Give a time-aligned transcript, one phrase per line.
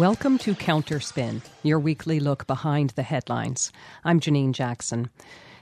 [0.00, 3.70] Welcome to Counterspin, your weekly look behind the headlines.
[4.02, 5.10] I'm Janine Jackson.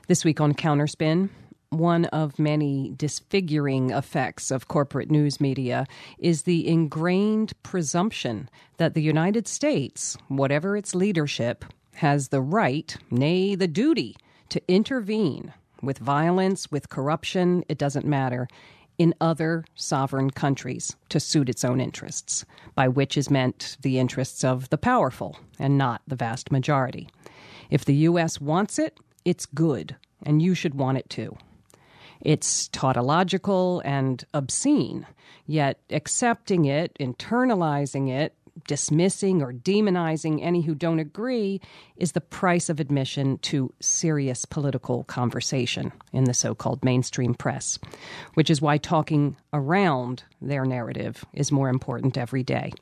[0.07, 1.31] This week on Counterspin,
[1.71, 5.89] one of many disfiguring effects of corporate news media
[6.21, 11.65] is the ingrained presumption that the United States, whatever its leadership,
[11.95, 14.15] has the right, nay, the duty,
[14.51, 18.47] to intervene with violence, with corruption, it doesn't matter,
[18.99, 22.45] in other sovereign countries to suit its own interests,
[22.75, 27.09] by which is meant the interests of the powerful and not the vast majority.
[27.71, 28.41] If the U.S.
[28.41, 31.37] wants it, it's good, and you should want it too.
[32.21, 35.07] It's tautological and obscene,
[35.47, 38.35] yet accepting it, internalizing it,
[38.67, 41.61] dismissing or demonizing any who don't agree
[41.97, 47.79] is the price of admission to serious political conversation in the so called mainstream press,
[48.35, 52.73] which is why talking around their narrative is more important every day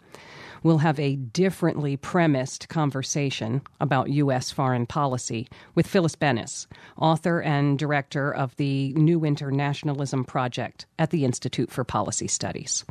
[0.62, 4.50] we'll have a differently premised conversation about U.S.
[4.50, 11.24] foreign policy with Phyllis Bennis, author and director of the New Internationalism Project at the
[11.24, 12.84] Institute for Policy Studies.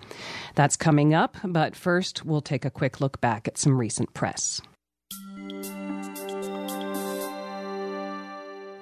[0.56, 4.62] That's coming up, but first we'll take a quick look back at some recent press.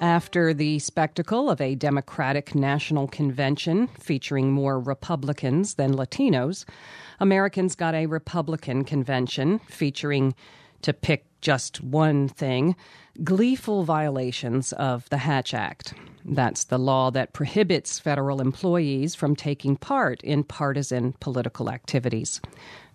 [0.03, 6.65] After the spectacle of a Democratic National Convention featuring more Republicans than Latinos,
[7.21, 10.35] Americans got a Republican convention featuring,
[10.81, 12.75] to pick just one thing,
[13.23, 15.93] gleeful violations of the Hatch Act.
[16.25, 22.41] That's the law that prohibits federal employees from taking part in partisan political activities.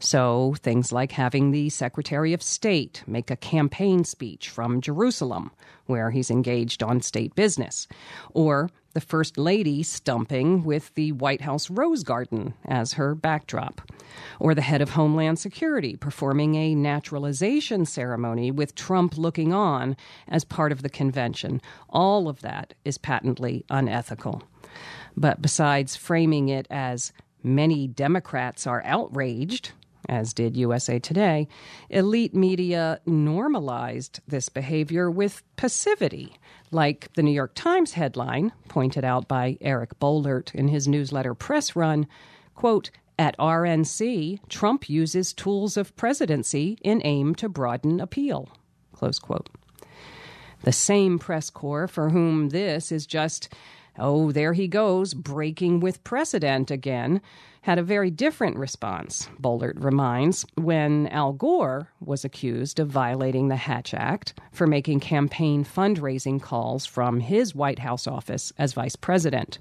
[0.01, 5.51] So, things like having the Secretary of State make a campaign speech from Jerusalem,
[5.87, 7.89] where he's engaged on state business,
[8.31, 13.91] or the First Lady stumping with the White House Rose Garden as her backdrop,
[14.39, 19.97] or the head of Homeland Security performing a naturalization ceremony with Trump looking on
[20.29, 21.61] as part of the convention.
[21.89, 24.45] All of that is patently unethical.
[25.17, 29.73] But besides framing it as many Democrats are outraged,
[30.09, 31.49] as did USA Today,
[31.91, 36.37] elite media normalized this behavior with passivity,
[36.71, 41.77] like the New York Times headline, pointed out by Eric Boehlert in his newsletter Press
[41.77, 42.07] Run,
[42.55, 48.49] quote, at RNC, Trump uses tools of presidency in aim to broaden appeal.
[48.93, 49.49] Close quote.
[50.63, 53.53] The same press corps for whom this is just,
[53.99, 57.21] oh, there he goes, breaking with precedent again,
[57.63, 63.57] had a very different response, Boehlert reminds, when Al Gore was accused of violating the
[63.57, 69.59] Hatch Act for making campaign fundraising calls from his White House office as vice president.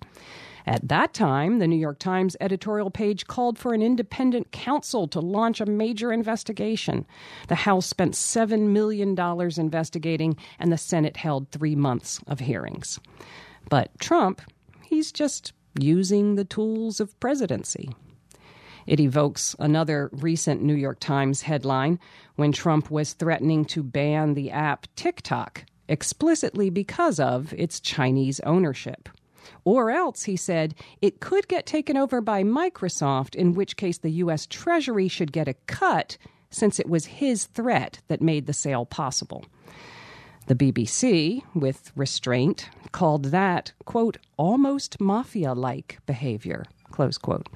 [0.68, 5.22] At that time, the New York Times editorial page called for an independent counsel to
[5.22, 7.06] launch a major investigation.
[7.48, 9.18] The House spent $7 million
[9.58, 13.00] investigating, and the Senate held three months of hearings.
[13.70, 14.42] But Trump,
[14.84, 17.90] he's just using the tools of presidency.
[18.86, 22.00] It evokes another recent New York Times headline
[22.36, 29.10] when Trump was threatening to ban the app TikTok explicitly because of its Chinese ownership.
[29.64, 34.12] Or else, he said, it could get taken over by Microsoft, in which case the
[34.12, 34.46] U.S.
[34.46, 36.18] Treasury should get a cut
[36.50, 39.46] since it was his threat that made the sale possible.
[40.48, 47.50] The BBC, with restraint, called that, quote, almost mafia like behavior, close quote.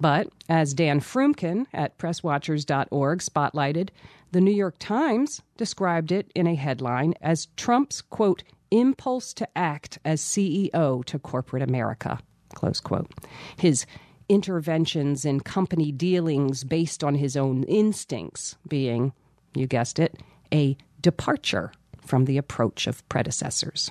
[0.00, 3.90] But as Dan Froomkin at presswatchers.org spotlighted,
[4.30, 9.98] the New York Times described it in a headline as Trump's, quote, impulse to act
[10.02, 12.18] as CEO to corporate America,
[12.54, 13.10] close quote.
[13.58, 13.84] His
[14.30, 19.12] interventions in company dealings based on his own instincts being,
[19.54, 20.18] you guessed it,
[20.50, 21.72] a departure
[22.04, 23.90] from the approach of predecessors.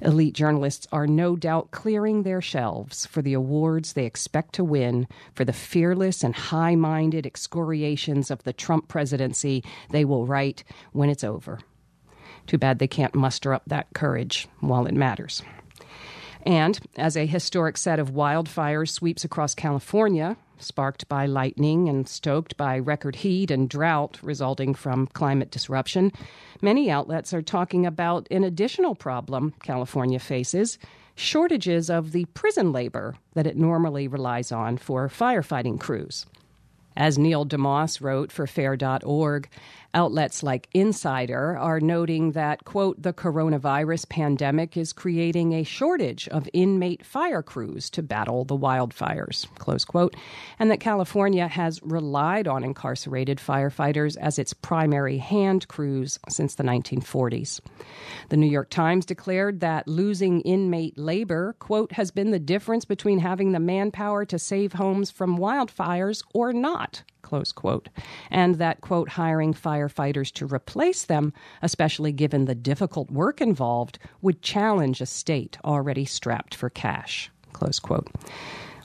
[0.00, 5.08] Elite journalists are no doubt clearing their shelves for the awards they expect to win
[5.34, 11.08] for the fearless and high minded excoriations of the Trump presidency they will write when
[11.08, 11.58] it's over.
[12.46, 15.42] Too bad they can't muster up that courage while it matters.
[16.46, 22.56] And as a historic set of wildfires sweeps across California, sparked by lightning and stoked
[22.56, 26.12] by record heat and drought resulting from climate disruption,
[26.62, 30.78] many outlets are talking about an additional problem California faces
[31.16, 36.26] shortages of the prison labor that it normally relies on for firefighting crews.
[36.96, 39.48] As Neil deMause wrote for Fair.org,
[39.96, 46.50] Outlets like Insider are noting that, quote, the coronavirus pandemic is creating a shortage of
[46.52, 50.14] inmate fire crews to battle the wildfires, close quote,
[50.58, 56.62] and that California has relied on incarcerated firefighters as its primary hand crews since the
[56.62, 57.62] 1940s.
[58.28, 63.20] The New York Times declared that losing inmate labor, quote, has been the difference between
[63.20, 67.88] having the manpower to save homes from wildfires or not, close quote,
[68.30, 74.42] and that, quote, hiring firefighters to replace them, especially given the difficult work involved, would
[74.42, 78.08] challenge a state already strapped for cash, close quote.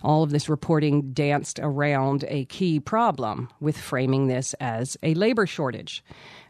[0.04, 5.46] All of this reporting danced around a key problem with framing this as a labor
[5.46, 6.04] shortage.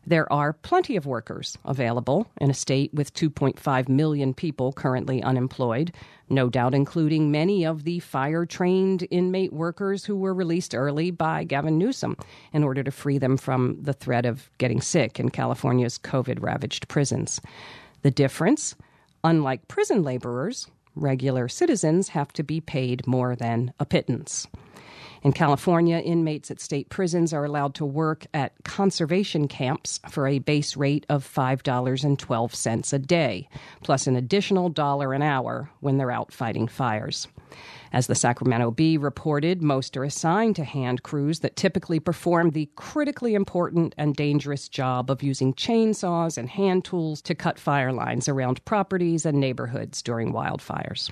[0.05, 5.93] There are plenty of workers available in a state with 2.5 million people currently unemployed,
[6.29, 11.43] no doubt including many of the fire trained inmate workers who were released early by
[11.43, 12.15] Gavin Newsom
[12.53, 16.87] in order to free them from the threat of getting sick in California's COVID ravaged
[16.87, 17.41] prisons.
[18.01, 18.75] The difference?
[19.23, 24.47] Unlike prison laborers, regular citizens have to be paid more than a pittance.
[25.23, 30.39] In California, inmates at state prisons are allowed to work at conservation camps for a
[30.39, 33.47] base rate of $5.12 a day,
[33.83, 37.27] plus an additional dollar an hour when they're out fighting fires.
[37.93, 42.69] As the Sacramento Bee reported, most are assigned to hand crews that typically perform the
[42.75, 48.27] critically important and dangerous job of using chainsaws and hand tools to cut fire lines
[48.27, 51.11] around properties and neighborhoods during wildfires.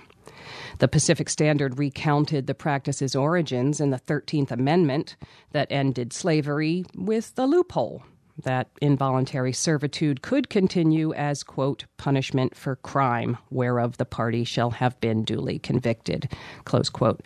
[0.80, 5.16] The Pacific Standard recounted the practice's origins in the 13th Amendment
[5.52, 8.04] that ended slavery with a loophole
[8.44, 15.00] that involuntary servitude could continue as, quote, punishment for crime whereof the party shall have
[15.02, 16.32] been duly convicted,
[16.66, 17.22] close quote.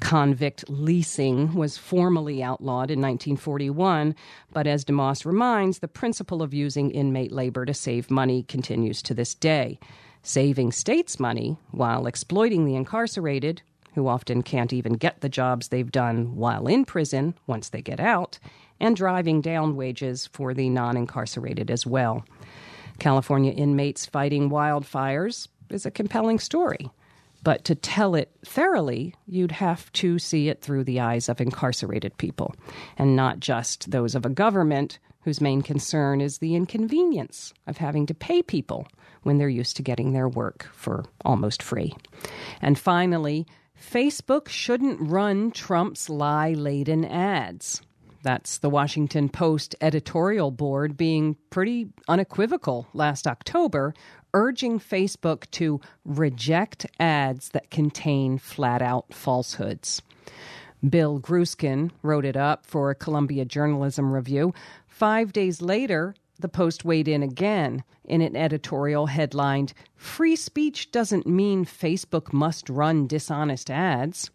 [0.00, 4.14] Convict leasing was formally outlawed in 1941,
[4.52, 9.14] but as deMause reminds, the principle of using inmate labor to save money continues to
[9.14, 9.78] this day
[10.26, 13.62] saving states money while exploiting the incarcerated,
[13.94, 18.00] who often can't even get the jobs they've done while in prison once they get
[18.00, 18.38] out,
[18.80, 22.24] and driving down wages for the non incarcerated as well.
[22.98, 26.90] California inmates fighting wildfires is a compelling story.
[27.44, 32.18] But to tell it thoroughly, you'd have to see it through the eyes of incarcerated
[32.18, 32.56] people,
[32.98, 38.06] and not just those of a government whose main concern is the inconvenience of having
[38.06, 38.86] to pay people
[39.24, 41.92] when they're used to getting their work for almost free.
[42.62, 43.44] And finally,
[43.76, 47.82] Facebook shouldn't run Trump's lie laden ads.
[48.22, 53.94] That's the Washington Post editorial board being pretty unequivocal last October,
[54.32, 60.02] urging Facebook to reject ads that contain flat out falsehoods.
[60.88, 64.54] Bill Grueskin wrote it up for a Columbia Journalism Review.
[64.86, 71.26] Five days later, the Post weighed in again in an editorial headlined Free Speech Doesn't
[71.26, 74.30] Mean Facebook Must Run Dishonest Ads.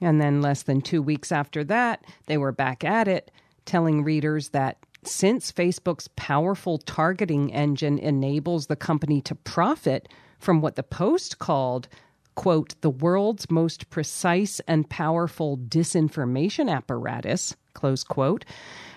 [0.00, 3.30] And then, less than two weeks after that, they were back at it,
[3.64, 10.08] telling readers that since Facebook's powerful targeting engine enables the company to profit
[10.38, 11.88] from what the Post called,
[12.34, 18.44] quote, the world's most precise and powerful disinformation apparatus, close quote,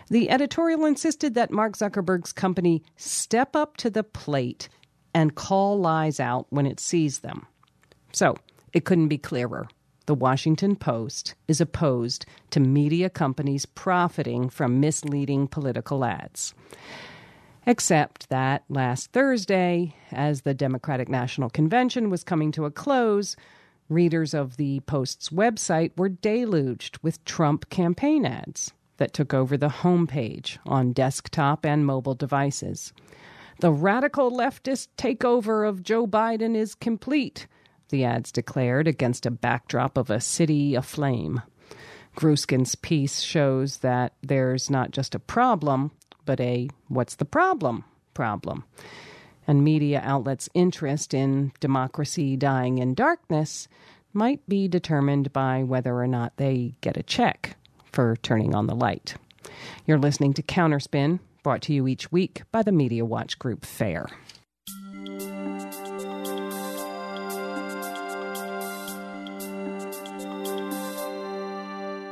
[0.10, 4.70] the editorial insisted that Mark Zuckerberg's company step up to the plate
[5.14, 7.48] and call lies out when it sees them.
[8.12, 8.36] So,
[8.74, 9.68] it couldn't be clearer.
[10.06, 16.54] The Washington Post is opposed to media companies profiting from misleading political ads.
[17.68, 23.36] Except that last Thursday, as the Democratic National Convention was coming to a close,
[23.90, 29.70] readers of the Post's website were deluged with Trump campaign ads that took over the
[29.70, 32.94] homepage on desktop and mobile devices.
[33.62, 37.48] The radical leftist takeover of Joe Biden is complete,
[37.90, 41.42] the ads declared against a backdrop of a city aflame.
[42.16, 45.92] Grueskin's piece shows that there's not just a problem,
[46.26, 48.64] but a what's the problem problem.
[49.48, 53.68] And media outlets' interest in democracy dying in darkness
[54.12, 57.58] might be determined by whether or not they get a check
[57.92, 59.16] for turning on the light.
[59.86, 64.08] You're listening to Counterspin, brought to you each week by the Media Watch Group FAIR.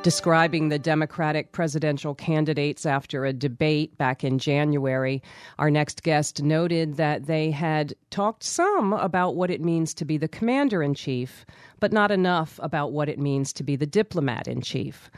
[0.04, 5.24] Describing the Democratic presidential candidates after a debate back in January.
[5.58, 10.18] Our next guest noted that they had talked some about what it means to be
[10.18, 11.46] the commander in chief,
[11.80, 15.10] but not enough about what it means to be the diplomat in chief.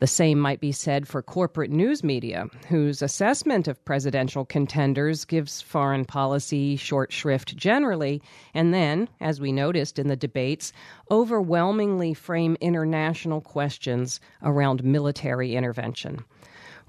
[0.00, 5.60] The same might be said for corporate news media, whose assessment of presidential contenders gives
[5.60, 8.22] foreign policy short shrift generally,
[8.54, 10.72] and then, as we noticed in the debates,
[11.10, 16.24] overwhelmingly frame international questions around military intervention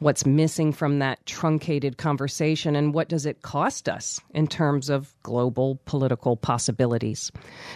[0.01, 5.13] what's missing from that truncated conversation and what does it cost us in terms of
[5.22, 7.31] global political possibilities.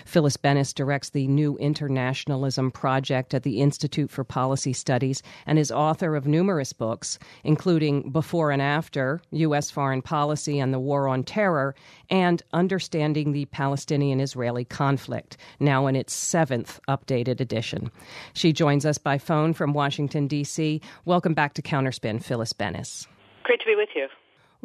[0.06, 5.72] Phyllis Bennis directs the New Internationalism Project at the Institute for Policy Studies and is
[5.72, 9.70] author of numerous books, including Before and After U.S.
[9.70, 11.76] Foreign Policy and the War on Terror
[12.10, 17.92] and Understanding the Palestinian Israeli Conflict, now in its seventh updated edition.
[18.34, 20.82] She joins us by phone from Washington, D.C.
[21.06, 22.15] Welcome back to Counterspin.
[22.20, 23.08] Phyllis Bennis.
[23.44, 24.08] Great to be with you.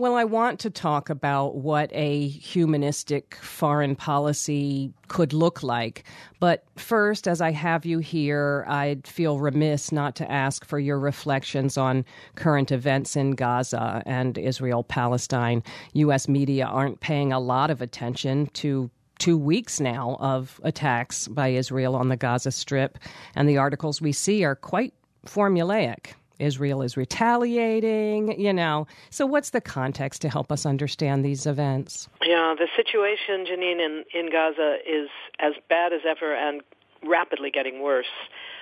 [0.00, 6.04] Well, I want to talk about what a humanistic foreign policy could look like.
[6.38, 10.98] But first, as I have you here, I'd feel remiss not to ask for your
[10.98, 15.62] reflections on current events in Gaza and Israel Palestine.
[15.92, 16.28] U.S.
[16.28, 21.94] media aren't paying a lot of attention to two weeks now of attacks by Israel
[21.94, 22.98] on the Gaza Strip,
[23.34, 24.94] and the articles we see are quite
[25.26, 26.14] formulaic.
[26.40, 28.86] Israel is retaliating, you know.
[29.10, 32.08] So, what's the context to help us understand these events?
[32.22, 36.62] Yeah, the situation, Janine, in, in Gaza is as bad as ever and
[37.06, 38.06] rapidly getting worse,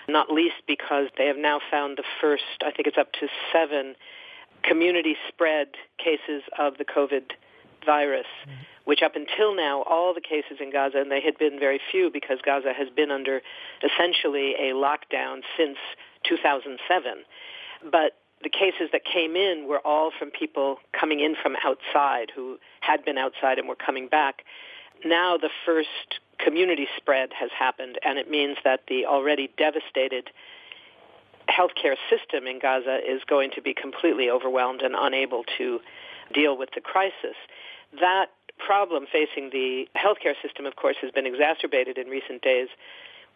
[0.09, 3.95] not least because they have now found the first, I think it's up to seven,
[4.63, 5.69] community spread
[5.99, 7.33] cases of the COVID
[7.85, 8.27] virus.
[8.43, 11.79] Mm-hmm which up until now, all the cases in Gaza, and they had been very
[11.93, 13.43] few because Gaza has been under
[13.85, 15.77] essentially a lockdown since
[16.25, 16.81] 2007.
[17.83, 22.59] But the cases that came in were all from people coming in from outside who
[22.81, 24.45] had been outside and were coming back.
[25.05, 30.31] Now the first community spread has happened, and it means that the already devastated
[31.49, 35.81] healthcare system in Gaza is going to be completely overwhelmed and unable to
[36.33, 37.37] deal with the crisis.
[38.01, 38.27] That
[38.59, 42.69] problem facing the healthcare system, of course, has been exacerbated in recent days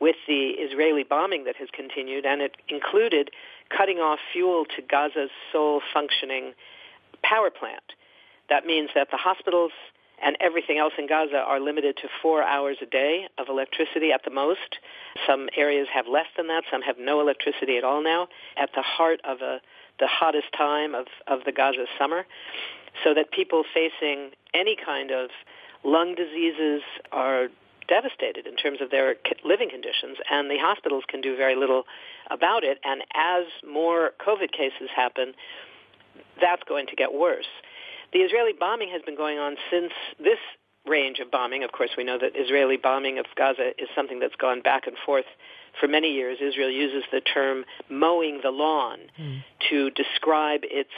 [0.03, 3.31] with the Israeli bombing that has continued, and it included
[3.71, 6.55] cutting off fuel to Gaza's sole functioning
[7.23, 7.95] power plant.
[8.49, 9.71] That means that the hospitals
[10.21, 14.25] and everything else in Gaza are limited to four hours a day of electricity at
[14.25, 14.79] the most.
[15.25, 16.65] Some areas have less than that.
[16.69, 19.61] Some have no electricity at all now at the heart of a,
[20.01, 22.27] the hottest time of, of the Gaza summer.
[23.05, 25.31] So that people facing any kind of
[25.85, 26.83] lung diseases
[27.13, 27.49] are
[27.89, 31.85] devastated in terms of their living conditions, and the hospitals can do very little
[32.31, 32.79] about it.
[32.85, 35.35] And as more COVID cases happen,
[36.41, 37.49] that's going to get worse.
[38.13, 40.39] The Israeli bombing has been going on since this
[40.87, 41.65] range of bombing.
[41.65, 44.97] Of course, we know that Israeli bombing of Gaza is something that's gone back and
[45.07, 45.25] forth
[45.81, 46.39] for many years.
[46.43, 49.43] Israel uses the term mowing the lawn mm.
[49.71, 50.91] to describe its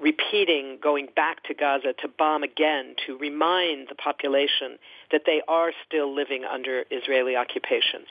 [0.00, 4.78] repeating going back to Gaza to bomb again to remind the population
[5.10, 8.04] that they are still living under Israeli occupation.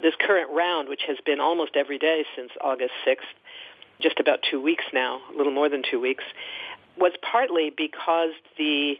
[0.00, 3.32] This current round, which has been almost every day since August 6th,
[4.00, 6.24] just about two weeks now, a little more than two weeks,
[6.98, 8.96] was partly because the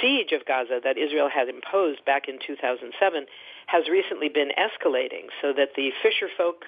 [0.00, 3.26] siege of Gaza that Israel had imposed back in 2007
[3.66, 6.64] has recently been escalating so that the fisher folk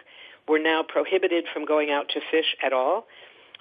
[0.46, 3.06] were now prohibited from going out to fish at all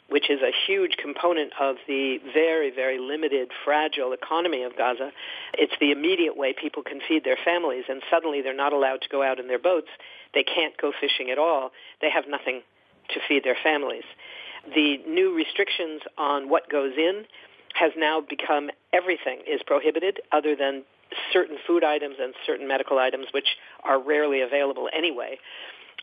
[0.10, 5.12] which is a huge component of the very, very limited, fragile economy of Gaza.
[5.54, 9.10] It's the immediate way people can feed their families, and suddenly they're not allowed to
[9.10, 9.88] go out in their boats.
[10.34, 11.72] They can't go fishing at all.
[12.02, 12.62] They have nothing
[13.14, 14.04] to feed their families.
[14.74, 17.26] The new restrictions on what goes in
[17.76, 20.84] has now become everything is prohibited other than
[21.32, 25.38] certain food items and certain medical items, which are rarely available anyway.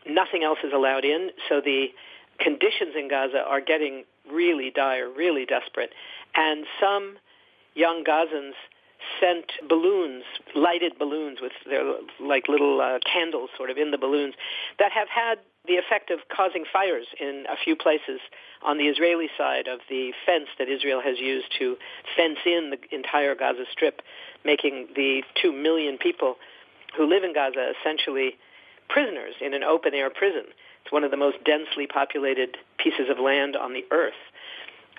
[0.08, 1.88] Nothing else is allowed in, so the
[2.38, 5.90] conditions in Gaza are getting really dire, really desperate.
[6.34, 7.16] And some
[7.74, 8.54] young Gazans
[9.20, 10.24] sent balloons,
[10.54, 11.84] lighted balloons with their
[12.20, 14.34] like little uh, candles sort of in the balloons
[14.78, 18.20] that have had the effect of causing fires in a few places
[18.64, 21.76] on the Israeli side of the fence that Israel has used to
[22.16, 24.00] fence in the entire Gaza Strip,
[24.44, 26.36] making the two million people
[26.96, 28.36] who live in Gaza essentially
[28.88, 30.44] prisoners in an open air prison.
[30.86, 34.22] It's one of the most densely populated pieces of land on the earth.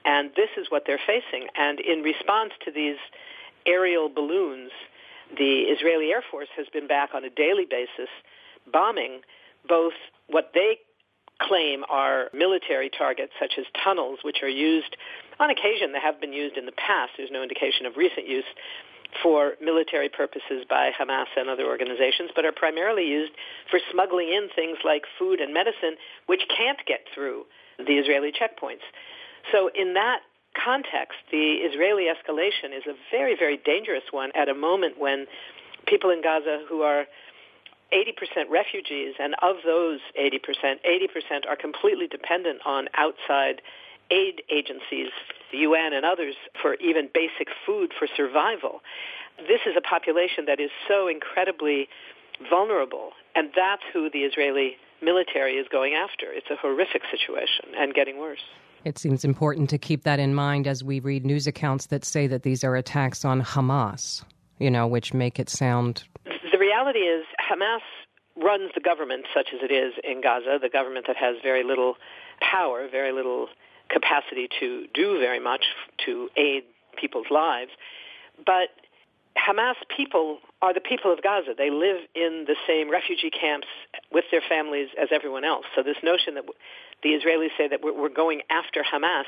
[0.03, 1.47] And this is what they're facing.
[1.55, 2.97] And in response to these
[3.65, 4.71] aerial balloons,
[5.37, 8.11] the Israeli Air Force has been back on a daily basis
[8.69, 9.21] bombing
[9.65, 9.93] both
[10.27, 10.79] what they
[11.41, 14.97] claim are military targets, such as tunnels, which are used
[15.39, 15.93] on occasion.
[15.93, 17.13] They have been used in the past.
[17.15, 18.43] There's no indication of recent use
[19.23, 23.33] for military purposes by Hamas and other organizations, but are primarily used
[23.69, 25.95] for smuggling in things like food and medicine,
[26.27, 27.45] which can't get through
[27.77, 28.85] the Israeli checkpoints.
[29.51, 30.19] So in that
[30.53, 35.25] context, the Israeli escalation is a very, very dangerous one at a moment when
[35.85, 37.05] people in Gaza who are
[37.93, 40.39] 80% refugees, and of those 80%,
[40.85, 43.61] 80% are completely dependent on outside
[44.11, 45.09] aid agencies,
[45.51, 48.81] the UN and others, for even basic food for survival.
[49.37, 51.87] This is a population that is so incredibly
[52.49, 56.31] vulnerable, and that's who the Israeli military is going after.
[56.31, 58.43] It's a horrific situation and getting worse.
[58.83, 62.27] It seems important to keep that in mind as we read news accounts that say
[62.27, 64.23] that these are attacks on Hamas,
[64.59, 66.03] you know, which make it sound.
[66.25, 67.81] The reality is, Hamas
[68.35, 71.95] runs the government such as it is in Gaza, the government that has very little
[72.39, 73.47] power, very little
[73.89, 75.65] capacity to do very much
[76.05, 76.63] to aid
[76.99, 77.71] people's lives.
[78.45, 78.69] But
[79.37, 81.53] Hamas people are the people of Gaza.
[81.57, 83.67] They live in the same refugee camps
[84.11, 85.65] with their families as everyone else.
[85.75, 86.45] So this notion that
[87.03, 89.25] the Israelis say that we're going after Hamas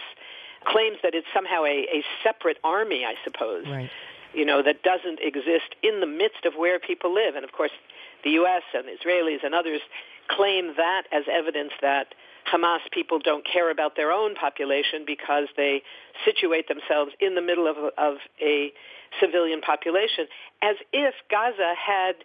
[0.65, 3.89] claims that it's somehow a, a separate army, I suppose, right.
[4.33, 7.35] you know, that doesn't exist in the midst of where people live.
[7.35, 7.71] And of course,
[8.23, 8.63] the U.S.
[8.73, 9.81] and the Israelis and others
[10.27, 12.13] claim that as evidence that
[12.51, 15.81] Hamas people don't care about their own population because they
[16.25, 18.71] situate themselves in the middle of, of a
[19.19, 20.25] civilian population,
[20.61, 22.15] as if Gaza had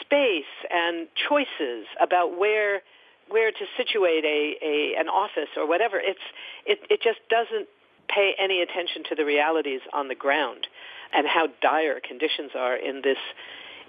[0.00, 2.82] space and choices about where
[3.28, 5.98] where to situate a, a an office or whatever.
[5.98, 6.20] It's
[6.66, 7.68] it, it just doesn't
[8.08, 10.66] pay any attention to the realities on the ground
[11.14, 13.18] and how dire conditions are in this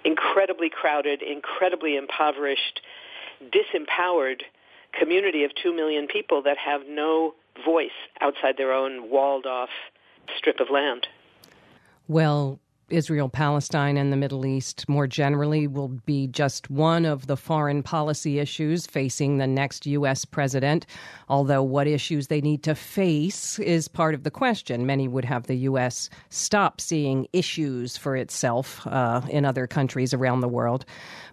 [0.04, 2.80] incredibly crowded, incredibly impoverished,
[3.42, 4.42] disempowered
[4.98, 7.34] community of two million people that have no
[7.64, 9.70] voice outside their own walled off
[10.36, 11.06] strip of land.
[12.08, 12.60] Well,
[12.90, 17.82] Israel, Palestine, and the Middle East more generally will be just one of the foreign
[17.82, 20.24] policy issues facing the next U.S.
[20.24, 20.84] president.
[21.28, 24.84] Although what issues they need to face is part of the question.
[24.84, 26.10] Many would have the U.S.
[26.28, 30.84] stop seeing issues for itself uh, in other countries around the world.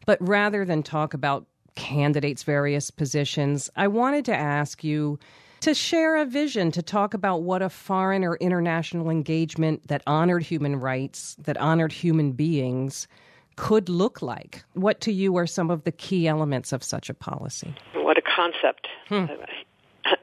[0.05, 5.19] But rather than talk about candidates' various positions, I wanted to ask you
[5.61, 10.43] to share a vision to talk about what a foreign or international engagement that honored
[10.43, 13.07] human rights, that honored human beings,
[13.55, 14.63] could look like.
[14.73, 17.75] What to you are some of the key elements of such a policy?
[17.93, 18.87] What a concept.
[19.07, 19.25] Hmm.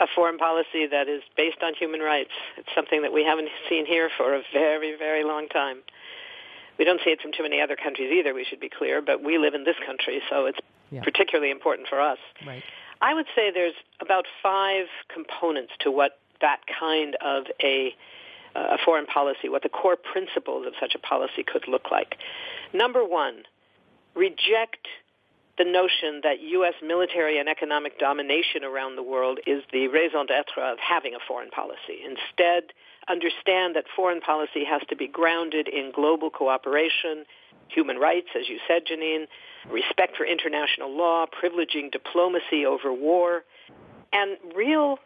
[0.00, 2.32] A foreign policy that is based on human rights.
[2.56, 5.78] It's something that we haven't seen here for a very, very long time.
[6.78, 9.22] We don't see it from too many other countries either, we should be clear, but
[9.22, 10.58] we live in this country, so it's
[10.90, 11.02] yeah.
[11.02, 12.18] particularly important for us.
[12.46, 12.62] Right.
[13.00, 17.94] I would say there's about five components to what that kind of a,
[18.54, 22.16] uh, a foreign policy, what the core principles of such a policy could look like.
[22.72, 23.42] Number one,
[24.14, 24.86] reject
[25.58, 26.74] the notion that U.S.
[26.82, 31.50] military and economic domination around the world is the raison d'etre of having a foreign
[31.50, 31.98] policy.
[32.04, 32.72] Instead,
[33.08, 37.24] understand that foreign policy has to be grounded in global cooperation,
[37.68, 39.26] human rights, as you said, Janine,
[39.70, 43.44] respect for international law, privileging diplomacy over war,
[44.12, 44.98] and real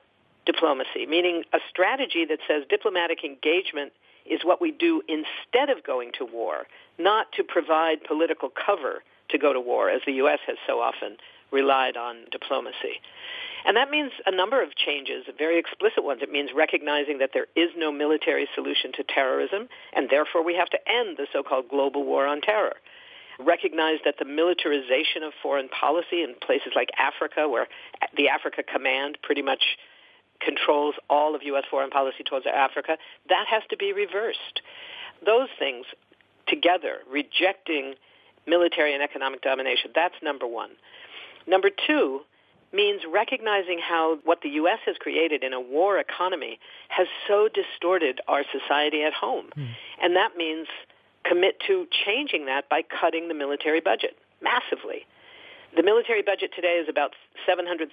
[0.47, 3.93] diplomacy, meaning a strategy that says diplomatic engagement
[4.27, 6.67] is what we do instead of going to war,
[6.99, 10.39] not to provide political cover to go to war, as the U.S.
[10.47, 11.17] has so often
[11.51, 13.01] relied on diplomacy.
[13.65, 16.21] And that means a number of changes, very explicit ones.
[16.23, 20.71] It means recognizing that there is no military solution to terrorism, and therefore we have
[20.71, 22.75] to end the so-called global war on terror.
[23.45, 27.67] Recognize that the militarization of foreign policy in places like Africa, where
[28.17, 29.63] the Africa Command pretty much
[30.41, 31.65] controls all of U.S.
[31.71, 32.97] foreign policy towards Africa,
[33.29, 34.61] that has to be reversed.
[35.25, 35.87] Those things
[36.49, 37.95] together, rejecting
[38.47, 40.71] military and economic domination, that's number one.
[41.47, 42.23] Number two,
[42.73, 44.79] means recognizing how what the U.S.
[44.87, 49.47] has created in a war economy has so distorted our society at home.
[49.57, 49.69] Mm.
[50.03, 50.67] And that means
[51.25, 55.07] commit to changing that by cutting the military budget massively.
[55.75, 57.13] The military budget today is about
[57.49, 57.89] $737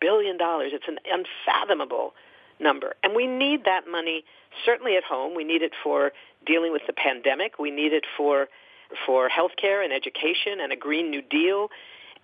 [0.00, 0.36] billion.
[0.40, 2.12] It's an unfathomable
[2.60, 2.94] number.
[3.02, 4.24] And we need that money
[4.64, 5.34] certainly at home.
[5.34, 6.12] We need it for
[6.46, 7.58] dealing with the pandemic.
[7.58, 8.48] We need it for
[9.06, 11.68] for healthcare and education and a Green New Deal.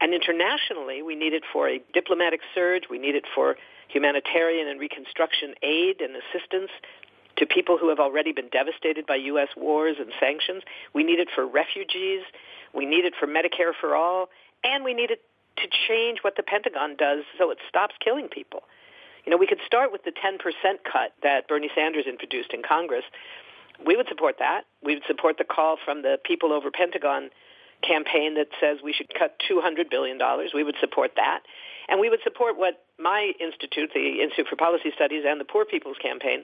[0.01, 2.85] And internationally, we need it for a diplomatic surge.
[2.91, 3.57] We need it for
[3.89, 6.71] humanitarian and reconstruction aid and assistance
[7.39, 9.49] to people who have already been devastated by U.S.
[9.57, 10.63] wars and sanctions.
[10.95, 12.23] We need it for refugees.
[12.75, 14.29] We need it for Medicare for all.
[14.65, 15.23] And we need it
[15.57, 18.63] to change what the Pentagon does so it stops killing people.
[19.25, 20.39] You know, we could start with the 10%
[20.91, 23.05] cut that Bernie Sanders introduced in Congress
[23.85, 24.63] We would support that.
[24.83, 27.31] We would support the call from the People Over Pentagon
[27.83, 30.19] campaign that says we should cut $200 billion.
[30.55, 31.41] We would support that.
[31.89, 35.65] And we would support what my institute, the Institute for Policy Studies, and the Poor
[35.65, 36.43] People's Campaign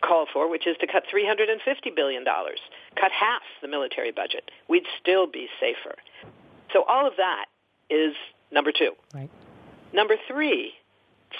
[0.00, 4.50] call for, which is to cut $350 billion, cut half the military budget.
[4.68, 5.96] We'd still be safer.
[6.72, 7.46] So all of that
[7.88, 8.14] is
[8.52, 8.92] number two.
[9.14, 9.30] Right.
[9.92, 10.72] Number three,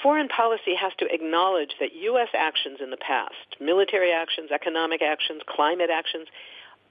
[0.03, 2.29] foreign policy has to acknowledge that U.S.
[2.35, 6.27] actions in the past, military actions, economic actions, climate actions,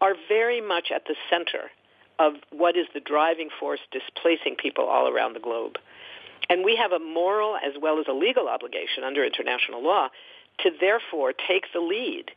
[0.02, 1.72] are very much at the center
[2.18, 5.78] of what is the driving force displacing people all around the globe.
[6.50, 10.10] And we have a moral as well as a legal obligation under international law
[10.64, 12.32] to therefore take the lead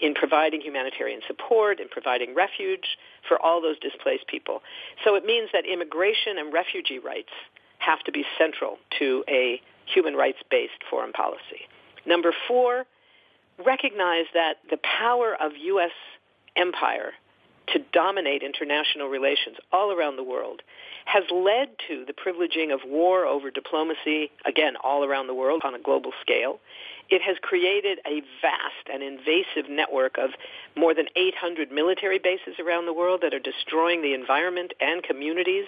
[0.00, 4.62] in providing humanitarian support, in providing refuge for all those displaced people.
[5.04, 7.32] So it means that immigration and refugee rights
[7.78, 11.66] have to be central to a human rights-based foreign policy.
[12.06, 12.84] Number four,
[13.64, 15.90] recognize that the power of U.S.
[16.56, 17.12] empire
[17.72, 20.62] to dominate international relations all around the world
[21.08, 25.74] has led to the privileging of war over diplomacy, again, all around the world on
[25.74, 26.60] a global scale.
[27.08, 30.30] It has created a vast and invasive network of
[30.76, 35.64] more than 800 military bases around the world that are destroying the environment and communities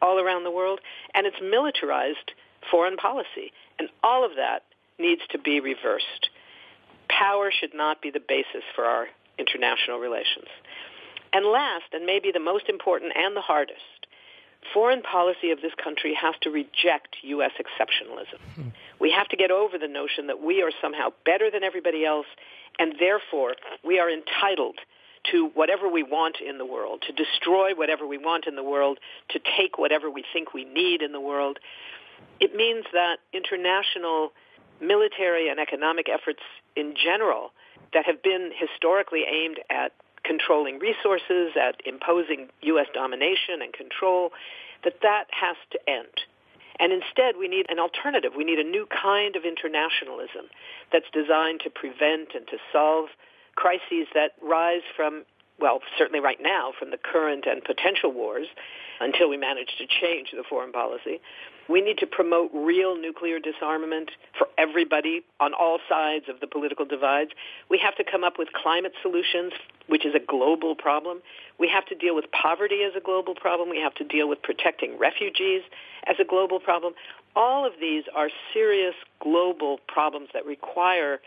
[0.00, 0.78] all around the world.
[1.14, 2.30] And it's militarized
[2.70, 3.50] foreign policy.
[3.80, 4.62] And all of that
[5.00, 6.30] needs to be reversed.
[7.08, 10.46] Power should not be the basis for our international relations.
[11.32, 13.82] And last, and maybe the most important and the hardest,
[14.72, 17.52] foreign policy of this country has to reject U.S.
[17.58, 18.40] exceptionalism.
[18.54, 18.68] Hmm.
[19.00, 22.26] We have to get over the notion that we are somehow better than everybody else,
[22.78, 24.76] and therefore we are entitled
[25.32, 28.98] to whatever we want in the world, to destroy whatever we want in the world,
[29.30, 31.58] to take whatever we think we need in the world.
[32.40, 34.32] It means that international
[34.80, 36.40] military and economic efforts
[36.76, 37.50] in general
[37.92, 39.92] that have been historically aimed at
[40.26, 42.86] controlling resources, at imposing U.S.
[42.92, 44.30] domination and control,
[44.84, 46.26] that that has to end.
[46.78, 48.32] And instead, we need an alternative.
[48.36, 50.50] We need a new kind of internationalism
[50.92, 53.08] that's designed to prevent and to solve
[53.54, 55.24] crises that rise from,
[55.58, 58.46] well, certainly right now, from the current and potential wars
[59.00, 61.20] until we manage to change the foreign policy.
[61.68, 66.84] We need to promote real nuclear disarmament for everybody on all sides of the political
[66.84, 67.30] divides.
[67.68, 69.52] We have to come up with climate solutions,
[69.88, 71.22] which is a global problem.
[71.58, 73.70] We have to deal with poverty as a global problem.
[73.70, 75.62] We have to deal with protecting refugees
[76.06, 76.94] as a global problem.
[77.34, 81.20] All of these are serious global problems that require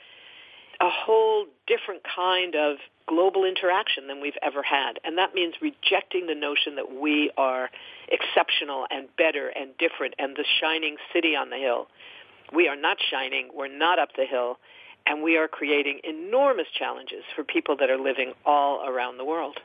[0.81, 4.99] a whole different kind of global interaction than we've ever had.
[5.03, 7.69] And that means rejecting the notion that we are
[8.07, 11.87] exceptional and better and different and the shining city on the hill.
[12.53, 13.49] We are not shining.
[13.53, 14.57] We're not up the hill.
[15.05, 19.59] And we are creating enormous challenges for people that are living all around the world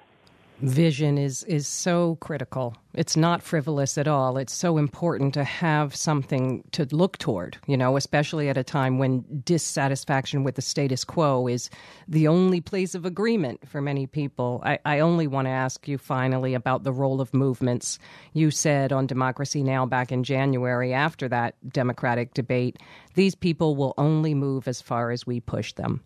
[0.60, 2.76] vision is is so critical.
[2.94, 4.36] It's not frivolous at all.
[4.36, 8.98] It's so important to have something to look toward, you know, especially at a time
[8.98, 11.70] when dissatisfaction with the status quo is
[12.06, 14.62] the only place of agreement for many people.
[14.64, 17.98] I, I only want to ask you finally about the role of movements.
[18.32, 19.86] You said on Democracy Now!
[19.86, 22.78] back in January after that Democratic debate,
[23.14, 26.02] these people will only move as far as we push them.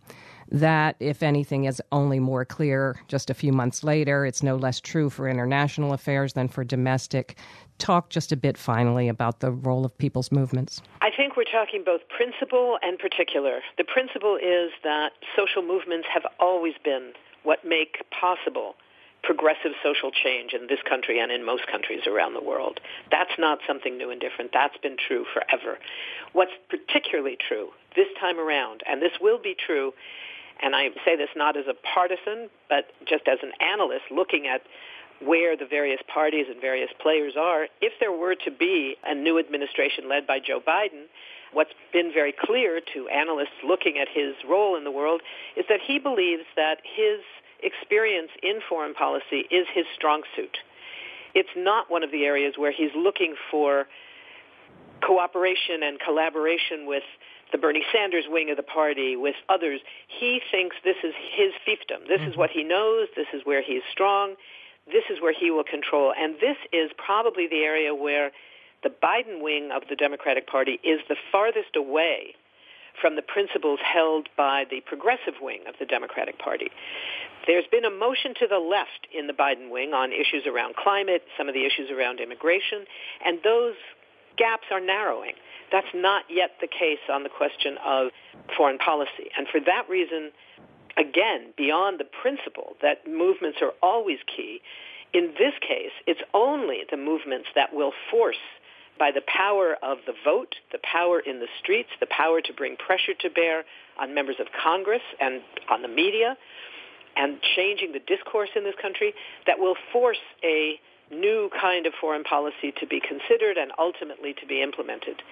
[0.50, 4.24] That, if anything, is only more clear just a few months later.
[4.24, 7.36] It's no less true for international affairs than for domestic.
[7.78, 10.80] Talk just a bit finally about the role of people's movements.
[11.00, 13.60] I think we're talking both principle and particular.
[13.76, 18.74] The principle is that social movements have always been what make possible
[19.22, 22.80] progressive social change in this country and in most countries around the world.
[23.10, 24.52] That's not something new and different.
[24.52, 25.78] That's been true forever.
[26.32, 29.92] What's particularly true this time around, and this will be true
[30.62, 34.62] and I say this not as a partisan, but just as an analyst looking at
[35.20, 37.66] where the various parties and various players are.
[37.80, 41.06] If there were to be a new administration led by Joe Biden,
[41.52, 45.22] what's been very clear to analysts looking at his role in the world
[45.56, 47.20] is that he believes that his
[47.62, 50.58] experience in foreign policy is his strong suit.
[51.34, 53.86] It's not one of the areas where he's looking for
[55.04, 57.02] cooperation and collaboration with
[57.52, 59.80] the Bernie Sanders wing of the party, with others.
[60.06, 62.06] He thinks this is his fiefdom.
[62.08, 62.30] This mm-hmm.
[62.30, 63.08] is what he knows.
[63.16, 64.34] This is where he is strong.
[64.86, 66.12] This is where he will control.
[66.18, 68.30] And this is probably the area where
[68.82, 72.34] the Biden wing of the Democratic Party is the farthest away
[73.00, 76.70] from the principles held by the progressive wing of the Democratic Party.
[77.46, 81.22] There's been a motion to the left in the Biden wing on issues around climate,
[81.36, 82.84] some of the issues around immigration,
[83.24, 83.74] and those
[84.38, 85.32] gaps are narrowing.
[85.70, 88.08] That's not yet the case on the question of
[88.56, 89.28] foreign policy.
[89.36, 90.30] And for that reason,
[90.96, 94.60] again, beyond the principle that movements are always key,
[95.12, 98.40] in this case, it's only the movements that will force
[98.98, 102.76] by the power of the vote, the power in the streets, the power to bring
[102.76, 103.64] pressure to bear
[103.98, 106.36] on members of Congress and on the media,
[107.16, 109.14] and changing the discourse in this country
[109.46, 114.46] that will force a new kind of foreign policy to be considered and ultimately to
[114.46, 115.22] be implemented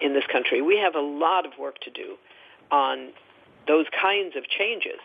[0.00, 0.62] in this country.
[0.62, 2.16] We have a lot of work to do
[2.70, 3.10] on
[3.66, 5.00] those kinds of changes.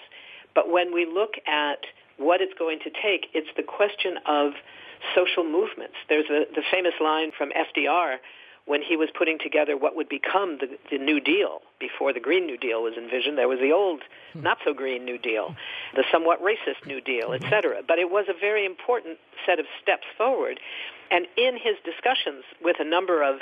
[0.55, 1.85] But when we look at
[2.17, 4.53] what it's going to take, it's the question of
[5.15, 5.95] social movements.
[6.07, 8.17] There's a, the famous line from FDR
[8.65, 12.45] when he was putting together what would become the, the New Deal before the Green
[12.45, 13.37] New Deal was envisioned.
[13.37, 14.41] There was the old, hmm.
[14.41, 15.55] not so green New Deal,
[15.95, 17.81] the somewhat racist New Deal, etc.
[17.85, 20.59] But it was a very important set of steps forward.
[21.11, 23.39] And in his discussions with a number of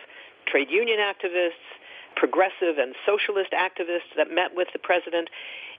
[0.48, 1.70] trade union activists,
[2.16, 5.30] progressive and socialist activists that met with the president,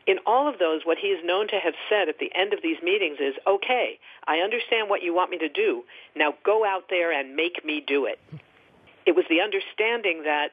[0.07, 2.61] in all of those, what he is known to have said at the end of
[2.63, 5.85] these meetings is, okay, I understand what you want me to do.
[6.17, 8.19] Now go out there and make me do it.
[9.07, 10.53] It was the understanding that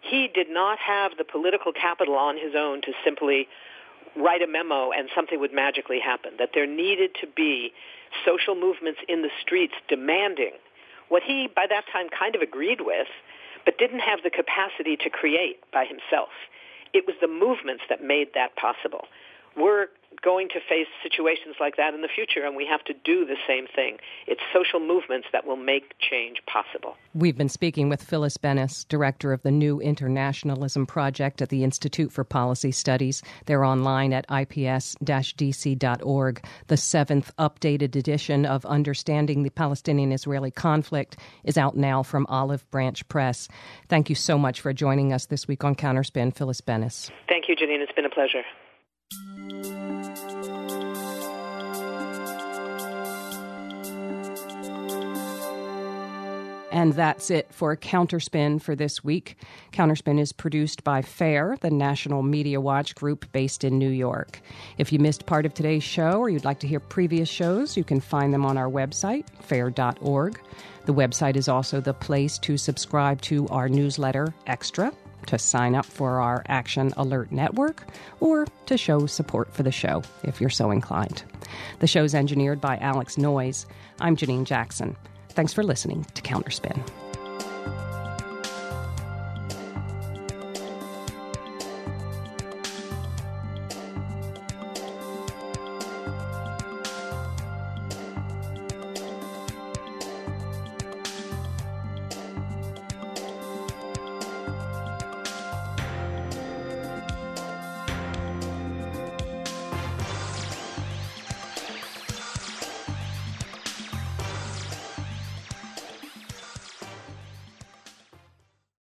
[0.00, 3.48] he did not have the political capital on his own to simply
[4.16, 7.72] write a memo and something would magically happen, that there needed to be
[8.24, 10.52] social movements in the streets demanding
[11.08, 13.08] what he, by that time, kind of agreed with,
[13.64, 16.30] but didn't have the capacity to create by himself.
[16.92, 19.06] It was the movements that made that possible.
[19.56, 19.88] We're
[20.22, 23.36] going to face situations like that in the future, and we have to do the
[23.46, 23.98] same thing.
[24.26, 26.96] It's social movements that will make change possible.
[27.14, 32.12] We've been speaking with Phyllis Bennis, director of the New Internationalism Project at the Institute
[32.12, 33.22] for Policy Studies.
[33.46, 36.44] They're online at ips dc.org.
[36.66, 42.68] The seventh updated edition of Understanding the Palestinian Israeli Conflict is out now from Olive
[42.70, 43.48] Branch Press.
[43.88, 47.10] Thank you so much for joining us this week on Counterspin, Phyllis Bennis.
[47.28, 47.80] Thank you, Janine.
[47.80, 48.42] It's been a pleasure.
[56.76, 59.38] And that's it for Counterspin for this week.
[59.72, 64.42] Counterspin is produced by FAIR, the National Media Watch group based in New York.
[64.76, 67.84] If you missed part of today's show or you'd like to hear previous shows, you
[67.84, 70.38] can find them on our website, fair.org.
[70.84, 74.92] The website is also the place to subscribe to our newsletter, Extra,
[75.26, 77.84] to sign up for our Action Alert Network,
[78.20, 81.22] or to show support for the show if you're so inclined.
[81.80, 83.66] The show's engineered by Alex Noyes.
[84.00, 84.96] I'm Janine Jackson.
[85.30, 86.82] Thanks for listening to Counterspin.